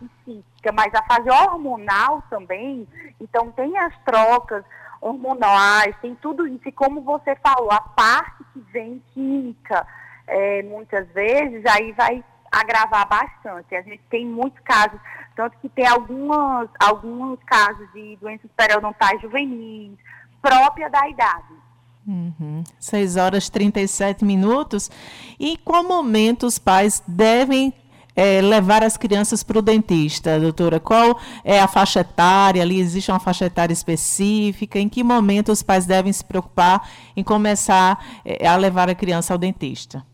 mas 0.70 0.94
a 0.94 1.02
fase 1.02 1.28
hormonal 1.28 2.22
também, 2.30 2.86
então 3.20 3.50
tem 3.52 3.76
as 3.78 3.96
trocas 4.04 4.64
hormonais, 5.00 5.96
tem 6.00 6.14
tudo 6.14 6.46
isso, 6.46 6.68
e 6.68 6.72
como 6.72 7.00
você 7.00 7.34
falou, 7.36 7.72
a 7.72 7.80
parte 7.80 8.44
que 8.52 8.60
vem 8.72 9.02
química, 9.12 9.84
é, 10.26 10.62
muitas 10.62 11.08
vezes, 11.08 11.64
aí 11.66 11.92
vai 11.92 12.24
agravar 12.52 13.08
bastante. 13.08 13.74
A 13.74 13.82
gente 13.82 14.02
tem 14.10 14.26
muitos 14.26 14.60
casos, 14.60 15.00
tanto 15.34 15.56
que 15.58 15.68
tem 15.68 15.86
algumas, 15.86 16.68
alguns 16.78 17.42
casos 17.44 17.90
de 17.92 18.16
doenças 18.20 18.50
periodontais 18.56 19.20
juvenis, 19.20 19.98
própria 20.40 20.90
da 20.90 21.08
idade. 21.08 21.62
Uhum. 22.06 22.64
6 22.78 23.16
horas 23.16 23.46
e 23.46 23.52
37 23.52 24.24
minutos. 24.24 24.90
E 25.38 25.52
em 25.52 25.56
qual 25.56 25.84
momento 25.84 26.46
os 26.46 26.58
pais 26.58 27.02
devem 27.06 27.72
é, 28.14 28.40
levar 28.40 28.82
as 28.82 28.96
crianças 28.96 29.42
para 29.42 29.58
o 29.58 29.62
dentista, 29.62 30.38
doutora? 30.38 30.78
Qual 30.78 31.18
é 31.44 31.60
a 31.60 31.68
faixa 31.68 32.00
etária? 32.00 32.62
Ali 32.62 32.80
existe 32.80 33.10
uma 33.10 33.20
faixa 33.20 33.46
etária 33.46 33.72
específica? 33.72 34.78
Em 34.78 34.88
que 34.88 35.02
momento 35.02 35.50
os 35.50 35.62
pais 35.62 35.86
devem 35.86 36.12
se 36.12 36.24
preocupar 36.24 36.88
em 37.16 37.24
começar 37.24 38.04
é, 38.24 38.46
a 38.46 38.56
levar 38.56 38.88
a 38.88 38.94
criança 38.94 39.32
ao 39.32 39.38
dentista? 39.38 40.04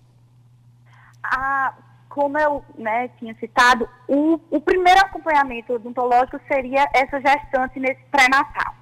Ah, 1.22 1.74
como 2.08 2.38
eu 2.38 2.64
né, 2.76 3.08
tinha 3.18 3.34
citado, 3.36 3.88
o, 4.08 4.40
o 4.50 4.60
primeiro 4.60 5.00
acompanhamento 5.00 5.74
odontológico 5.74 6.40
seria 6.48 6.84
essa 6.94 7.20
gestante 7.20 7.78
nesse 7.78 8.02
pré-natal. 8.10 8.74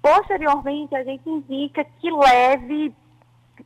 Posteriormente, 0.00 0.94
a 0.94 1.02
gente 1.02 1.28
indica 1.28 1.84
que 1.84 2.10
leve 2.10 2.94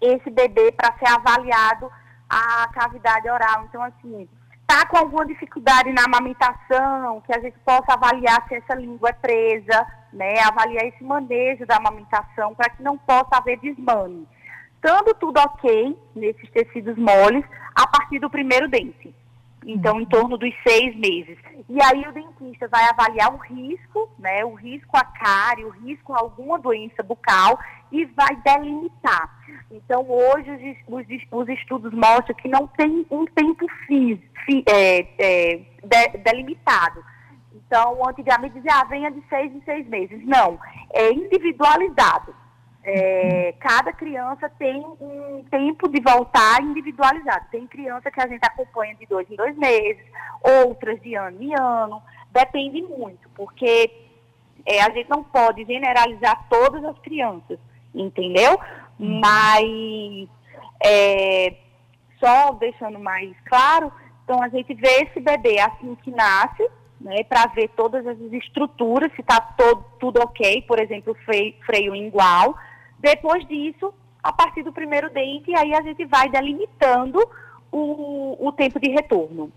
esse 0.01 0.31
bebê 0.31 0.73
para 0.73 0.97
ser 0.99 1.09
avaliado 1.09 1.91
a 2.29 2.69
cavidade 2.73 3.29
oral. 3.29 3.67
Então, 3.69 3.83
assim, 3.83 4.29
está 4.73 4.87
com 4.87 4.97
alguma 4.97 5.26
dificuldade 5.26 5.93
na 5.93 6.05
amamentação, 6.05 7.21
que 7.21 7.35
a 7.35 7.41
gente 7.41 7.59
possa 7.59 7.93
avaliar 7.93 8.43
se 8.49 8.55
essa 8.55 8.75
língua 8.75 9.11
é 9.11 9.12
presa, 9.12 9.87
né, 10.11 10.41
avaliar 10.41 10.87
esse 10.87 11.05
manejo 11.05 11.67
da 11.67 11.76
amamentação 11.76 12.55
para 12.55 12.71
que 12.71 12.83
não 12.83 12.97
possa 12.97 13.37
haver 13.37 13.59
desmame. 13.59 14.26
Estando 14.75 15.14
tudo 15.14 15.38
ok 15.38 15.97
nesses 16.17 16.50
tecidos 16.50 16.97
moles, 16.97 17.45
a 17.75 17.87
partir 17.87 18.19
do 18.19 18.31
primeiro 18.31 18.67
dente. 18.67 19.14
Então, 19.64 20.00
em 20.00 20.04
torno 20.07 20.37
dos 20.37 20.52
seis 20.66 20.95
meses. 20.97 21.38
E 21.69 21.81
aí 21.83 22.07
o 22.07 22.12
dentista 22.12 22.69
vai 22.69 22.85
avaliar 22.88 23.33
o 23.33 23.38
risco, 23.38 24.11
né, 24.19 24.45
o 24.45 24.54
risco 24.54 24.97
a 24.97 25.04
cárie, 25.04 25.64
o 25.64 25.71
risco 25.71 26.12
a 26.12 26.19
alguma 26.19 26.59
doença 26.59 27.02
bucal 27.02 27.59
e 27.90 28.04
vai 28.07 28.35
delimitar. 28.45 29.31
Então, 29.71 30.04
hoje 30.09 30.50
os, 30.88 31.00
os, 31.00 31.07
os 31.31 31.49
estudos 31.49 31.92
mostram 31.92 32.35
que 32.35 32.49
não 32.49 32.66
tem 32.66 33.07
um 33.11 33.25
tempo 33.26 33.66
fi, 33.87 34.21
fi, 34.45 34.64
é, 34.69 35.07
é, 35.19 35.57
de, 35.83 36.19
delimitado. 36.19 37.04
Então, 37.54 38.07
antigamente 38.07 38.54
dizia, 38.54 38.81
ah, 38.81 38.85
venha 38.85 39.11
de 39.11 39.23
seis 39.28 39.50
em 39.54 39.62
seis 39.62 39.87
meses. 39.88 40.23
Não, 40.26 40.59
é 40.92 41.11
individualizado. 41.12 42.35
É, 42.85 43.55
cada 43.61 43.93
criança 43.93 44.51
tem 44.59 44.85
um 45.01 45.45
tempo 45.49 45.89
de 45.89 46.01
voltar 46.01 46.61
individualizado. 46.61 47.47
Tem 47.51 47.67
criança 47.67 48.11
que 48.11 48.21
a 48.21 48.27
gente 48.27 48.45
acompanha 48.45 48.95
de 48.97 49.07
dois 49.07 49.31
em 49.31 49.37
dois 49.37 49.57
meses, 49.57 50.05
outras 50.43 51.01
de 51.01 51.15
ano 51.15 51.41
em 51.41 51.55
ano. 51.55 52.03
Depende 52.33 52.83
muito, 52.83 53.29
porque 53.37 53.91
é, 54.67 54.83
a 54.83 54.91
gente 54.91 55.09
não 55.09 55.23
pode 55.23 55.65
generalizar 55.65 56.47
todas 56.49 56.85
as 56.85 56.99
crianças, 56.99 57.59
entendeu? 57.95 58.59
Uhum. 58.99 59.21
Mas, 59.21 60.29
é, 60.85 61.55
só 62.19 62.53
deixando 62.53 62.99
mais 62.99 63.33
claro, 63.45 63.93
então 64.25 64.43
a 64.43 64.49
gente 64.49 64.75
vê 64.75 65.03
esse 65.03 65.21
bebê 65.21 65.61
assim 65.61 65.95
que 66.03 66.11
nasce, 66.11 66.69
né, 67.01 67.23
para 67.25 67.47
ver 67.47 67.69
todas 67.77 68.05
as 68.07 68.19
estruturas, 68.33 69.12
se 69.15 69.21
está 69.21 69.41
tudo 69.99 70.21
ok, 70.21 70.62
por 70.62 70.81
exemplo, 70.81 71.15
freio, 71.25 71.55
freio 71.65 71.95
igual 71.95 72.57
depois 73.03 73.47
disso, 73.47 73.93
a 74.23 74.33
partir 74.33 74.63
do 74.63 74.73
primeiro 74.73 75.11
dente, 75.11 75.55
aí 75.57 75.75
a 75.75 75.83
gente 75.83 76.05
vai 76.07 76.29
delimitando 76.31 77.19
o, 77.71 78.37
o 78.47 78.53
tempo 78.53 78.79
de 78.79 78.89
retorno. 78.89 79.51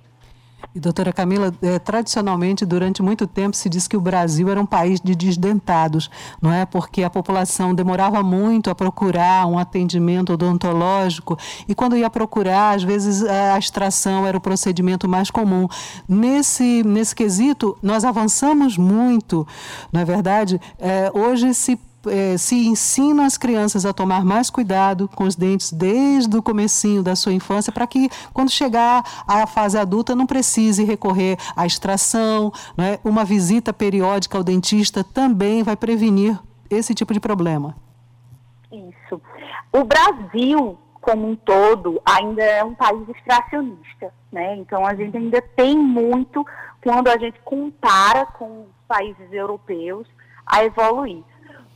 E 0.73 0.79
doutora 0.79 1.13
Camila, 1.13 1.53
é, 1.61 1.77
tradicionalmente, 1.79 2.65
durante 2.65 3.01
muito 3.03 3.27
tempo, 3.27 3.55
se 3.55 3.69
diz 3.69 3.87
que 3.87 3.95
o 3.95 4.01
Brasil 4.01 4.49
era 4.49 4.59
um 4.59 4.65
país 4.65 4.99
de 4.99 5.15
desdentados, 5.15 6.09
não 6.41 6.51
é? 6.51 6.65
Porque 6.65 7.03
a 7.03 7.09
população 7.09 7.73
demorava 7.73 8.23
muito 8.23 8.69
a 8.69 8.75
procurar 8.75 9.45
um 9.45 9.59
atendimento 9.59 10.33
odontológico 10.33 11.37
e 11.67 11.75
quando 11.75 11.95
ia 11.95 12.09
procurar, 12.09 12.75
às 12.75 12.83
vezes 12.83 13.23
a 13.23 13.57
extração 13.57 14.25
era 14.25 14.37
o 14.37 14.41
procedimento 14.41 15.07
mais 15.07 15.29
comum. 15.29 15.67
Nesse, 16.09 16.83
nesse 16.83 17.15
quesito, 17.15 17.77
nós 17.81 18.03
avançamos 18.03 18.77
muito, 18.77 19.47
não 19.93 20.01
é 20.01 20.05
verdade? 20.05 20.59
É, 20.79 21.11
hoje 21.13 21.53
se 21.53 21.79
é, 22.07 22.37
se 22.37 22.67
ensina 22.67 23.25
as 23.25 23.37
crianças 23.37 23.85
a 23.85 23.93
tomar 23.93 24.23
mais 24.23 24.49
cuidado 24.49 25.09
com 25.15 25.23
os 25.23 25.35
dentes 25.35 25.71
desde 25.71 26.37
o 26.37 26.43
comecinho 26.43 27.03
da 27.03 27.15
sua 27.15 27.33
infância, 27.33 27.71
para 27.71 27.87
que 27.87 28.09
quando 28.33 28.49
chegar 28.49 29.03
à 29.27 29.45
fase 29.45 29.77
adulta 29.77 30.15
não 30.15 30.25
precise 30.25 30.83
recorrer 30.83 31.37
à 31.55 31.65
extração, 31.65 32.51
né? 32.77 32.99
uma 33.03 33.23
visita 33.23 33.73
periódica 33.73 34.37
ao 34.37 34.43
dentista 34.43 35.03
também 35.03 35.63
vai 35.63 35.75
prevenir 35.75 36.39
esse 36.69 36.93
tipo 36.93 37.13
de 37.13 37.19
problema. 37.19 37.75
Isso. 38.71 39.21
O 39.71 39.83
Brasil, 39.83 40.77
como 41.01 41.29
um 41.29 41.35
todo, 41.35 42.01
ainda 42.05 42.43
é 42.43 42.63
um 42.63 42.73
país 42.73 43.07
extracionista, 43.09 44.11
né? 44.31 44.55
Então 44.57 44.85
a 44.85 44.95
gente 44.95 45.15
ainda 45.15 45.41
tem 45.41 45.77
muito 45.77 46.45
quando 46.83 47.07
a 47.07 47.17
gente 47.17 47.39
compara 47.43 48.25
com 48.25 48.65
países 48.87 49.31
europeus 49.31 50.07
a 50.45 50.63
evoluir 50.63 51.23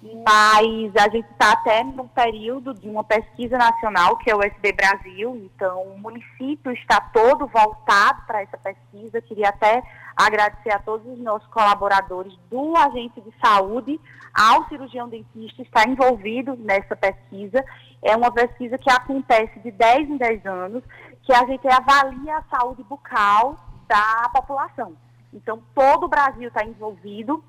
mas 0.01 0.95
a 0.95 1.09
gente 1.09 1.29
está 1.31 1.51
até 1.51 1.83
no 1.83 2.07
período 2.07 2.73
de 2.73 2.89
uma 2.89 3.03
pesquisa 3.03 3.57
nacional, 3.57 4.17
que 4.17 4.31
é 4.31 4.35
o 4.35 4.41
SB 4.41 4.71
Brasil, 4.71 5.35
então 5.35 5.83
o 5.83 5.99
município 5.99 6.71
está 6.71 7.01
todo 7.01 7.47
voltado 7.47 8.21
para 8.25 8.41
essa 8.41 8.57
pesquisa. 8.57 9.21
Queria 9.21 9.49
até 9.49 9.83
agradecer 10.15 10.73
a 10.73 10.79
todos 10.79 11.05
os 11.05 11.19
nossos 11.19 11.47
colaboradores 11.49 12.33
do 12.49 12.77
agente 12.77 13.19
de 13.19 13.33
saúde, 13.43 13.99
ao 14.33 14.67
cirurgião 14.69 15.09
dentista, 15.09 15.61
está 15.61 15.83
envolvido 15.83 16.55
nessa 16.55 16.95
pesquisa. 16.95 17.63
É 18.01 18.15
uma 18.15 18.31
pesquisa 18.31 18.77
que 18.77 18.89
acontece 18.89 19.59
de 19.59 19.71
10 19.71 20.09
em 20.11 20.17
10 20.17 20.45
anos, 20.45 20.83
que 21.23 21.33
a 21.33 21.45
gente 21.45 21.67
avalia 21.67 22.37
a 22.37 22.57
saúde 22.57 22.83
bucal 22.83 23.57
da 23.87 24.29
população. 24.33 24.93
Então, 25.33 25.61
todo 25.75 26.05
o 26.05 26.09
Brasil 26.09 26.47
está 26.47 26.63
envolvido 26.63 27.43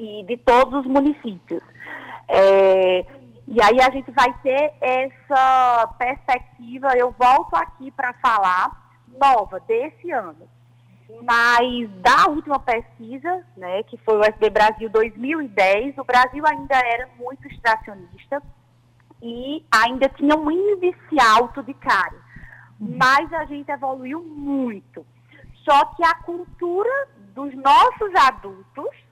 e 0.00 0.24
de 0.24 0.38
todos 0.38 0.80
os 0.80 0.86
municípios. 0.86 1.62
É, 2.26 3.04
e 3.46 3.62
aí 3.62 3.80
a 3.82 3.90
gente 3.90 4.10
vai 4.12 4.32
ter 4.42 4.72
essa 4.80 5.86
perspectiva, 5.98 6.96
eu 6.96 7.14
volto 7.18 7.54
aqui 7.54 7.90
para 7.90 8.14
falar, 8.14 8.94
nova, 9.20 9.60
desse 9.60 10.10
ano. 10.10 10.48
Mas 11.22 11.90
da 12.00 12.30
última 12.30 12.58
pesquisa, 12.60 13.44
né, 13.56 13.82
que 13.82 13.98
foi 13.98 14.16
o 14.16 14.24
SB 14.24 14.48
Brasil 14.48 14.88
2010, 14.88 15.98
o 15.98 16.04
Brasil 16.04 16.46
ainda 16.46 16.76
era 16.76 17.08
muito 17.18 17.46
extracionista 17.48 18.40
e 19.20 19.62
ainda 19.70 20.08
tinha 20.08 20.34
um 20.36 20.50
índice 20.50 21.20
alto 21.20 21.62
de 21.62 21.74
cárie. 21.74 22.18
Uhum. 22.80 22.96
Mas 22.96 23.30
a 23.34 23.44
gente 23.44 23.70
evoluiu 23.70 24.22
muito. 24.22 25.04
Só 25.64 25.84
que 25.96 26.04
a 26.04 26.14
cultura 26.14 27.08
dos 27.34 27.52
nossos 27.54 28.14
adultos 28.14 29.09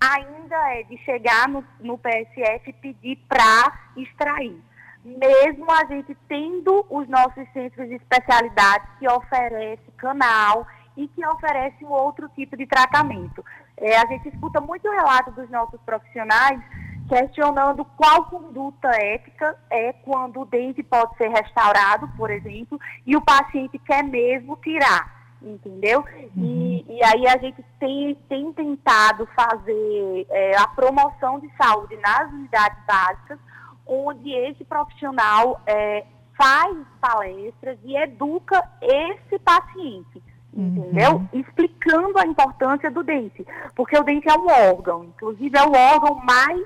ainda 0.00 0.56
é 0.74 0.82
de 0.84 0.96
chegar 0.98 1.48
no, 1.48 1.64
no 1.80 1.98
PSF 1.98 2.70
e 2.70 2.72
pedir 2.72 3.16
para 3.28 3.72
extrair. 3.96 4.60
Mesmo 5.04 5.70
a 5.70 5.84
gente 5.84 6.16
tendo 6.28 6.84
os 6.90 7.08
nossos 7.08 7.48
centros 7.52 7.88
de 7.88 7.94
especialidade 7.94 8.86
que 8.98 9.08
oferece 9.08 9.90
canal 9.96 10.66
e 10.96 11.06
que 11.08 11.24
oferece 11.26 11.84
um 11.84 11.90
outro 11.90 12.28
tipo 12.30 12.56
de 12.56 12.66
tratamento. 12.66 13.44
É, 13.76 13.96
a 13.96 14.06
gente 14.06 14.28
escuta 14.28 14.60
muito 14.60 14.90
relato 14.90 15.30
dos 15.32 15.48
nossos 15.50 15.80
profissionais 15.82 16.60
questionando 17.08 17.84
qual 17.96 18.24
conduta 18.24 18.88
ética 18.88 19.56
é 19.70 19.92
quando 19.92 20.40
o 20.40 20.44
dente 20.44 20.82
pode 20.82 21.16
ser 21.16 21.28
restaurado, 21.28 22.08
por 22.16 22.30
exemplo, 22.30 22.80
e 23.06 23.16
o 23.16 23.20
paciente 23.20 23.78
quer 23.78 24.02
mesmo 24.02 24.56
tirar, 24.56 25.15
entendeu? 25.42 26.04
Uhum. 26.36 26.44
E, 26.44 26.84
e, 26.88 27.04
aí 27.04 27.26
a 27.26 27.36
gente 27.38 27.64
tem, 27.78 28.14
tem 28.28 28.52
tentado 28.52 29.26
fazer 29.34 30.26
é, 30.30 30.56
a 30.56 30.66
promoção 30.68 31.38
de 31.40 31.50
saúde 31.56 31.96
nas 31.96 32.30
unidades 32.32 32.78
básicas, 32.86 33.38
onde 33.86 34.32
esse 34.32 34.64
profissional 34.64 35.60
é, 35.66 36.04
faz 36.36 36.76
palestras 37.00 37.78
e 37.84 37.96
educa 37.96 38.62
esse 38.80 39.38
paciente 39.38 40.22
entendeu? 40.56 41.16
Uhum. 41.16 41.28
Explicando 41.40 42.18
a 42.18 42.26
importância 42.26 42.90
do 42.90 43.02
dente, 43.02 43.46
porque 43.74 43.96
o 43.98 44.02
dente 44.02 44.26
é 44.28 44.34
um 44.34 44.46
órgão, 44.70 45.04
inclusive 45.04 45.56
é 45.56 45.62
o 45.62 45.72
órgão 45.72 46.14
mais 46.24 46.64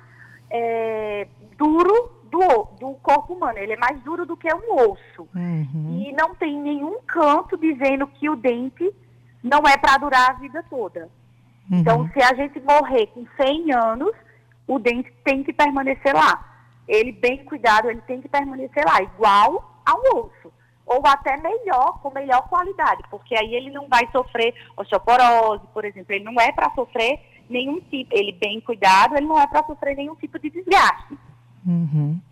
é, 0.49 1.27
duro 1.57 2.20
do, 2.31 2.65
do 2.79 2.95
corpo 3.03 3.35
humano, 3.35 3.59
ele 3.59 3.73
é 3.73 3.77
mais 3.77 4.01
duro 4.03 4.25
do 4.25 4.37
que 4.37 4.49
um 4.53 4.75
osso. 4.75 5.29
Uhum. 5.35 6.05
E 6.07 6.13
não 6.13 6.35
tem 6.35 6.59
nenhum 6.59 7.01
canto 7.07 7.57
dizendo 7.57 8.07
que 8.07 8.29
o 8.29 8.37
dente 8.37 8.91
não 9.43 9.61
é 9.67 9.77
para 9.77 9.99
durar 9.99 10.31
a 10.31 10.35
vida 10.35 10.65
toda. 10.69 11.09
Uhum. 11.71 11.79
Então, 11.79 12.11
se 12.13 12.23
a 12.23 12.35
gente 12.35 12.61
morrer 12.61 13.07
com 13.09 13.27
100 13.37 13.73
anos, 13.73 14.13
o 14.67 14.79
dente 14.79 15.13
tem 15.25 15.43
que 15.43 15.53
permanecer 15.53 16.15
lá. 16.15 16.47
Ele 16.87 17.13
bem 17.13 17.45
cuidado, 17.45 17.91
ele 17.91 18.01
tem 18.03 18.21
que 18.21 18.29
permanecer 18.29 18.85
lá, 18.85 19.03
igual 19.03 19.81
ao 19.85 20.25
osso 20.25 20.53
ou 20.91 21.01
até 21.07 21.37
melhor, 21.37 22.01
com 22.03 22.13
melhor 22.13 22.49
qualidade, 22.49 23.05
porque 23.09 23.37
aí 23.37 23.55
ele 23.55 23.71
não 23.71 23.87
vai 23.87 24.09
sofrer 24.11 24.53
osteoporose, 24.77 25.63
por 25.73 25.85
exemplo, 25.85 26.13
ele 26.13 26.25
não 26.25 26.35
é 26.41 26.51
para 26.51 26.75
sofrer 26.75 27.21
nenhum 27.49 27.81
tipo, 27.83 28.13
ele 28.13 28.33
bem 28.33 28.61
cuidado, 28.61 29.17
ele 29.17 29.27
não 29.27 29.39
é 29.39 29.47
para 29.47 29.65
sofrer 29.65 29.97
nenhum 29.97 30.17
tipo 30.17 30.37
de 30.41 30.51
desgaste. 30.51 31.17
Uhum. 31.67 32.23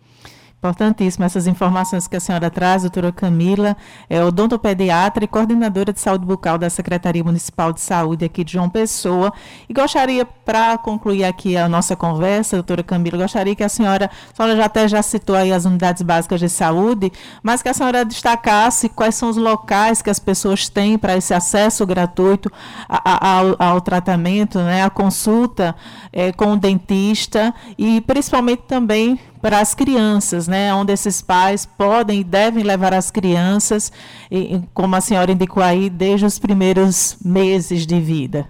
Importantíssimo 0.59 1.23
essas 1.23 1.47
informações 1.47 2.05
que 2.05 2.17
a 2.17 2.19
senhora 2.19 2.49
traz, 2.49 2.81
doutora 2.81 3.13
Camila, 3.13 3.77
é 4.09 4.21
odontopediatra 4.21 5.23
e 5.23 5.27
coordenadora 5.27 5.93
de 5.93 6.01
saúde 6.01 6.25
bucal 6.25 6.57
da 6.57 6.69
Secretaria 6.69 7.23
Municipal 7.23 7.71
de 7.71 7.79
Saúde 7.79 8.25
aqui 8.25 8.43
de 8.43 8.51
João 8.51 8.69
Pessoa. 8.69 9.31
E 9.69 9.73
gostaria, 9.73 10.25
para 10.25 10.77
concluir 10.77 11.23
aqui 11.23 11.55
a 11.55 11.69
nossa 11.69 11.95
conversa, 11.95 12.57
doutora 12.57 12.83
Camila, 12.83 13.17
gostaria 13.17 13.55
que 13.55 13.63
a 13.63 13.69
senhora, 13.69 14.11
a 14.33 14.35
senhora 14.35 14.57
já 14.57 14.65
até 14.65 14.85
já 14.85 15.01
citou 15.01 15.33
aí 15.33 15.53
as 15.53 15.63
unidades 15.63 16.01
básicas 16.01 16.41
de 16.41 16.49
saúde, 16.49 17.09
mas 17.41 17.61
que 17.61 17.69
a 17.69 17.73
senhora 17.73 18.03
destacasse 18.03 18.89
quais 18.89 19.15
são 19.15 19.29
os 19.29 19.37
locais 19.37 20.01
que 20.01 20.09
as 20.09 20.19
pessoas 20.19 20.67
têm 20.67 20.97
para 20.97 21.15
esse 21.15 21.33
acesso 21.33 21.87
gratuito 21.87 22.51
ao, 22.89 23.55
ao, 23.57 23.79
tratamento, 23.79 24.59
né, 24.59 24.83
a 24.83 24.89
consulta 24.89 25.73
é, 26.11 26.33
com 26.33 26.51
o 26.51 26.57
dentista 26.57 27.55
e 27.77 28.01
principalmente 28.01 28.63
também 28.67 29.17
para 29.41 29.59
as 29.59 29.73
crianças, 29.73 30.47
né, 30.47 30.73
onde 30.73 30.91
esses 30.91 31.21
pais 31.21 31.65
podem 31.65 32.21
e 32.21 32.23
devem 32.23 32.63
levar 32.63 32.93
as 32.93 33.09
crianças, 33.09 33.91
e, 34.29 34.61
como 34.73 34.95
a 34.95 35.01
senhora 35.01 35.31
indicou 35.31 35.63
aí, 35.63 35.89
desde 35.89 36.25
os 36.25 36.37
primeiros 36.37 37.17
meses 37.23 37.85
de 37.85 37.99
vida. 37.99 38.49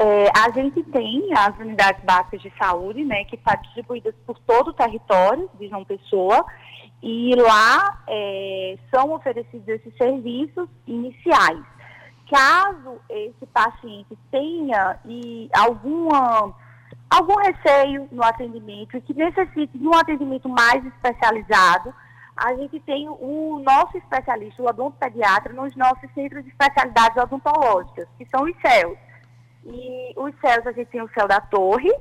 É, 0.00 0.30
a 0.36 0.50
gente 0.50 0.82
tem 0.84 1.28
as 1.36 1.58
unidades 1.58 2.04
básicas 2.04 2.40
de 2.40 2.52
saúde, 2.56 3.04
né, 3.04 3.24
que 3.24 3.36
estão 3.36 3.54
distribuídas 3.62 4.14
por 4.26 4.38
todo 4.40 4.68
o 4.68 4.72
território 4.72 5.50
de 5.58 5.68
João 5.68 5.84
Pessoa, 5.84 6.44
e 7.02 7.34
lá 7.36 8.02
é, 8.08 8.76
são 8.92 9.12
oferecidos 9.12 9.66
esses 9.68 9.96
serviços 9.96 10.68
iniciais. 10.86 11.62
Caso 12.30 13.00
esse 13.08 13.46
paciente 13.46 14.18
tenha 14.30 14.98
e 15.06 15.48
alguma 15.52 16.54
algum 17.10 17.36
receio 17.36 18.08
no 18.12 18.22
atendimento 18.22 18.96
e 18.96 19.00
que 19.00 19.14
necessite 19.14 19.76
de 19.76 19.86
um 19.86 19.94
atendimento 19.94 20.48
mais 20.48 20.84
especializado, 20.84 21.94
a 22.36 22.54
gente 22.54 22.78
tem 22.80 23.08
o 23.08 23.60
nosso 23.64 23.96
especialista, 23.98 24.62
o 24.62 24.68
odontopediatra, 24.68 25.52
nos 25.52 25.74
nossos 25.74 26.08
centros 26.14 26.44
de 26.44 26.50
especialidades 26.50 27.16
odontológicas, 27.16 28.06
que 28.16 28.26
são 28.26 28.44
os 28.44 28.54
CELs. 28.60 28.98
E 29.64 30.14
os 30.16 30.32
CELs, 30.40 30.66
a 30.66 30.72
gente 30.72 30.88
tem 30.88 31.02
o 31.02 31.10
CEL 31.10 31.26
da 31.26 31.40
Torre, 31.40 31.92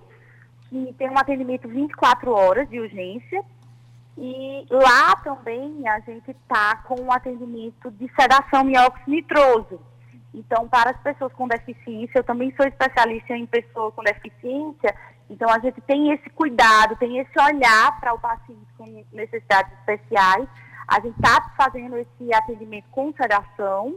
que 0.69 0.93
tem 0.97 1.09
um 1.09 1.17
atendimento 1.17 1.67
24 1.67 2.31
horas 2.31 2.69
de 2.69 2.79
urgência, 2.79 3.43
e 4.15 4.65
lá 4.69 5.15
também 5.23 5.87
a 5.87 5.99
gente 6.01 6.31
está 6.31 6.77
com 6.87 7.01
um 7.01 7.11
atendimento 7.11 7.89
de 7.91 8.11
sedação 8.19 8.63
mióxido 8.63 9.09
nitroso, 9.09 9.79
então, 10.37 10.67
para 10.67 10.91
as 10.91 10.97
pessoas 10.97 11.33
com 11.33 11.47
deficiência, 11.47 12.19
eu 12.19 12.23
também 12.23 12.53
sou 12.55 12.67
especialista 12.67 13.35
em 13.35 13.47
pessoas 13.47 13.93
com 13.95 14.03
deficiência, 14.03 14.95
então 15.29 15.49
a 15.49 15.57
gente 15.59 15.81
tem 15.81 16.11
esse 16.11 16.29
cuidado, 16.29 16.95
tem 16.97 17.17
esse 17.17 17.39
olhar 17.41 17.99
para 17.99 18.13
o 18.13 18.19
paciente 18.19 18.67
com 18.77 19.03
necessidades 19.11 19.73
especiais. 19.79 20.47
A 20.87 20.99
gente 21.01 21.17
está 21.17 21.51
fazendo 21.57 21.97
esse 21.97 22.33
atendimento 22.33 22.85
com 22.91 23.11
sedação 23.13 23.95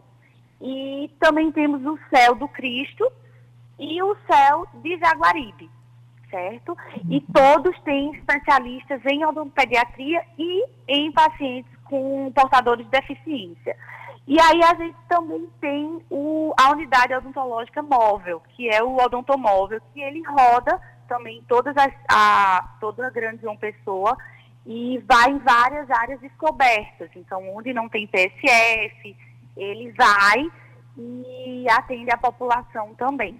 e 0.60 1.10
também 1.20 1.52
temos 1.52 1.84
o 1.84 1.98
céu 2.12 2.34
do 2.34 2.48
Cristo 2.48 3.06
e 3.78 4.02
o 4.02 4.16
céu 4.26 4.66
de 4.82 4.98
Jaguaribe, 4.98 5.70
certo? 6.30 6.76
E 7.08 7.18
uhum. 7.18 7.24
todos 7.32 7.78
têm 7.82 8.14
especialistas 8.16 9.00
em 9.04 9.24
odontopediatria 9.24 10.22
e 10.38 10.64
em 10.88 11.12
pacientes 11.12 11.70
com 11.84 12.32
portadores 12.32 12.84
de 12.86 12.90
deficiência. 12.90 13.76
E 14.30 14.40
aí 14.40 14.62
a 14.62 14.74
gente 14.76 14.96
também 15.08 15.50
tem 15.60 16.00
o, 16.08 16.54
a 16.56 16.70
unidade 16.70 17.12
odontológica 17.12 17.82
móvel, 17.82 18.40
que 18.50 18.68
é 18.68 18.80
o 18.80 18.96
odontomóvel, 18.96 19.80
que 19.92 20.00
ele 20.00 20.22
roda 20.22 20.80
também 21.08 21.42
todas 21.48 21.76
as, 21.76 21.92
a, 22.08 22.76
toda 22.80 23.08
a 23.08 23.10
grande 23.10 23.42
João 23.42 23.56
Pessoa 23.56 24.16
e 24.64 24.98
vai 24.98 25.32
em 25.32 25.38
várias 25.38 25.90
áreas 25.90 26.20
descobertas. 26.20 27.10
Então, 27.16 27.42
onde 27.56 27.74
não 27.74 27.88
tem 27.88 28.06
PSF, 28.06 29.16
ele 29.56 29.90
vai 29.98 30.48
e 30.96 31.66
atende 31.68 32.12
a 32.12 32.16
população 32.16 32.94
também. 32.94 33.34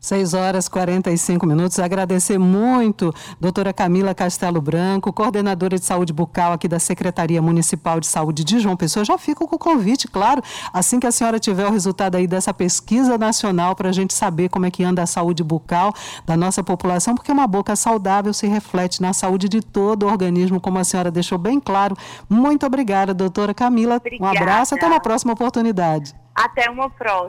6 0.00 0.34
horas 0.34 0.66
e 0.66 0.70
45 0.70 1.46
minutos. 1.46 1.78
Agradecer 1.78 2.38
muito, 2.38 3.12
doutora 3.40 3.72
Camila 3.72 4.14
Castelo 4.14 4.60
Branco, 4.60 5.12
coordenadora 5.12 5.78
de 5.78 5.84
saúde 5.84 6.12
bucal 6.12 6.52
aqui 6.52 6.68
da 6.68 6.78
Secretaria 6.78 7.40
Municipal 7.42 8.00
de 8.00 8.06
Saúde 8.06 8.44
de 8.44 8.58
João 8.60 8.76
Pessoa. 8.76 9.04
Já 9.04 9.18
fico 9.18 9.46
com 9.46 9.56
o 9.56 9.58
convite, 9.58 10.08
claro, 10.08 10.42
assim 10.72 11.00
que 11.00 11.06
a 11.06 11.12
senhora 11.12 11.38
tiver 11.38 11.66
o 11.66 11.70
resultado 11.70 12.16
aí 12.16 12.26
dessa 12.26 12.52
pesquisa 12.52 13.18
nacional 13.18 13.74
para 13.74 13.88
a 13.88 13.92
gente 13.92 14.14
saber 14.14 14.48
como 14.48 14.66
é 14.66 14.70
que 14.70 14.84
anda 14.84 15.02
a 15.02 15.06
saúde 15.06 15.42
bucal 15.42 15.92
da 16.24 16.36
nossa 16.36 16.62
população, 16.62 17.14
porque 17.14 17.32
uma 17.32 17.46
boca 17.46 17.74
saudável 17.74 18.32
se 18.32 18.46
reflete 18.46 19.00
na 19.02 19.12
saúde 19.12 19.48
de 19.48 19.60
todo 19.60 20.04
o 20.04 20.06
organismo, 20.06 20.60
como 20.60 20.78
a 20.78 20.84
senhora 20.84 21.10
deixou 21.10 21.38
bem 21.38 21.58
claro. 21.58 21.96
Muito 22.28 22.64
obrigada, 22.66 23.12
doutora 23.12 23.54
Camila. 23.54 23.96
Obrigada. 23.96 24.24
Um 24.24 24.36
abraço, 24.36 24.74
até 24.74 24.86
uma 24.86 25.00
próxima 25.00 25.32
oportunidade. 25.32 26.14
Até 26.34 26.68
uma 26.68 26.90
próxima. 26.90 27.24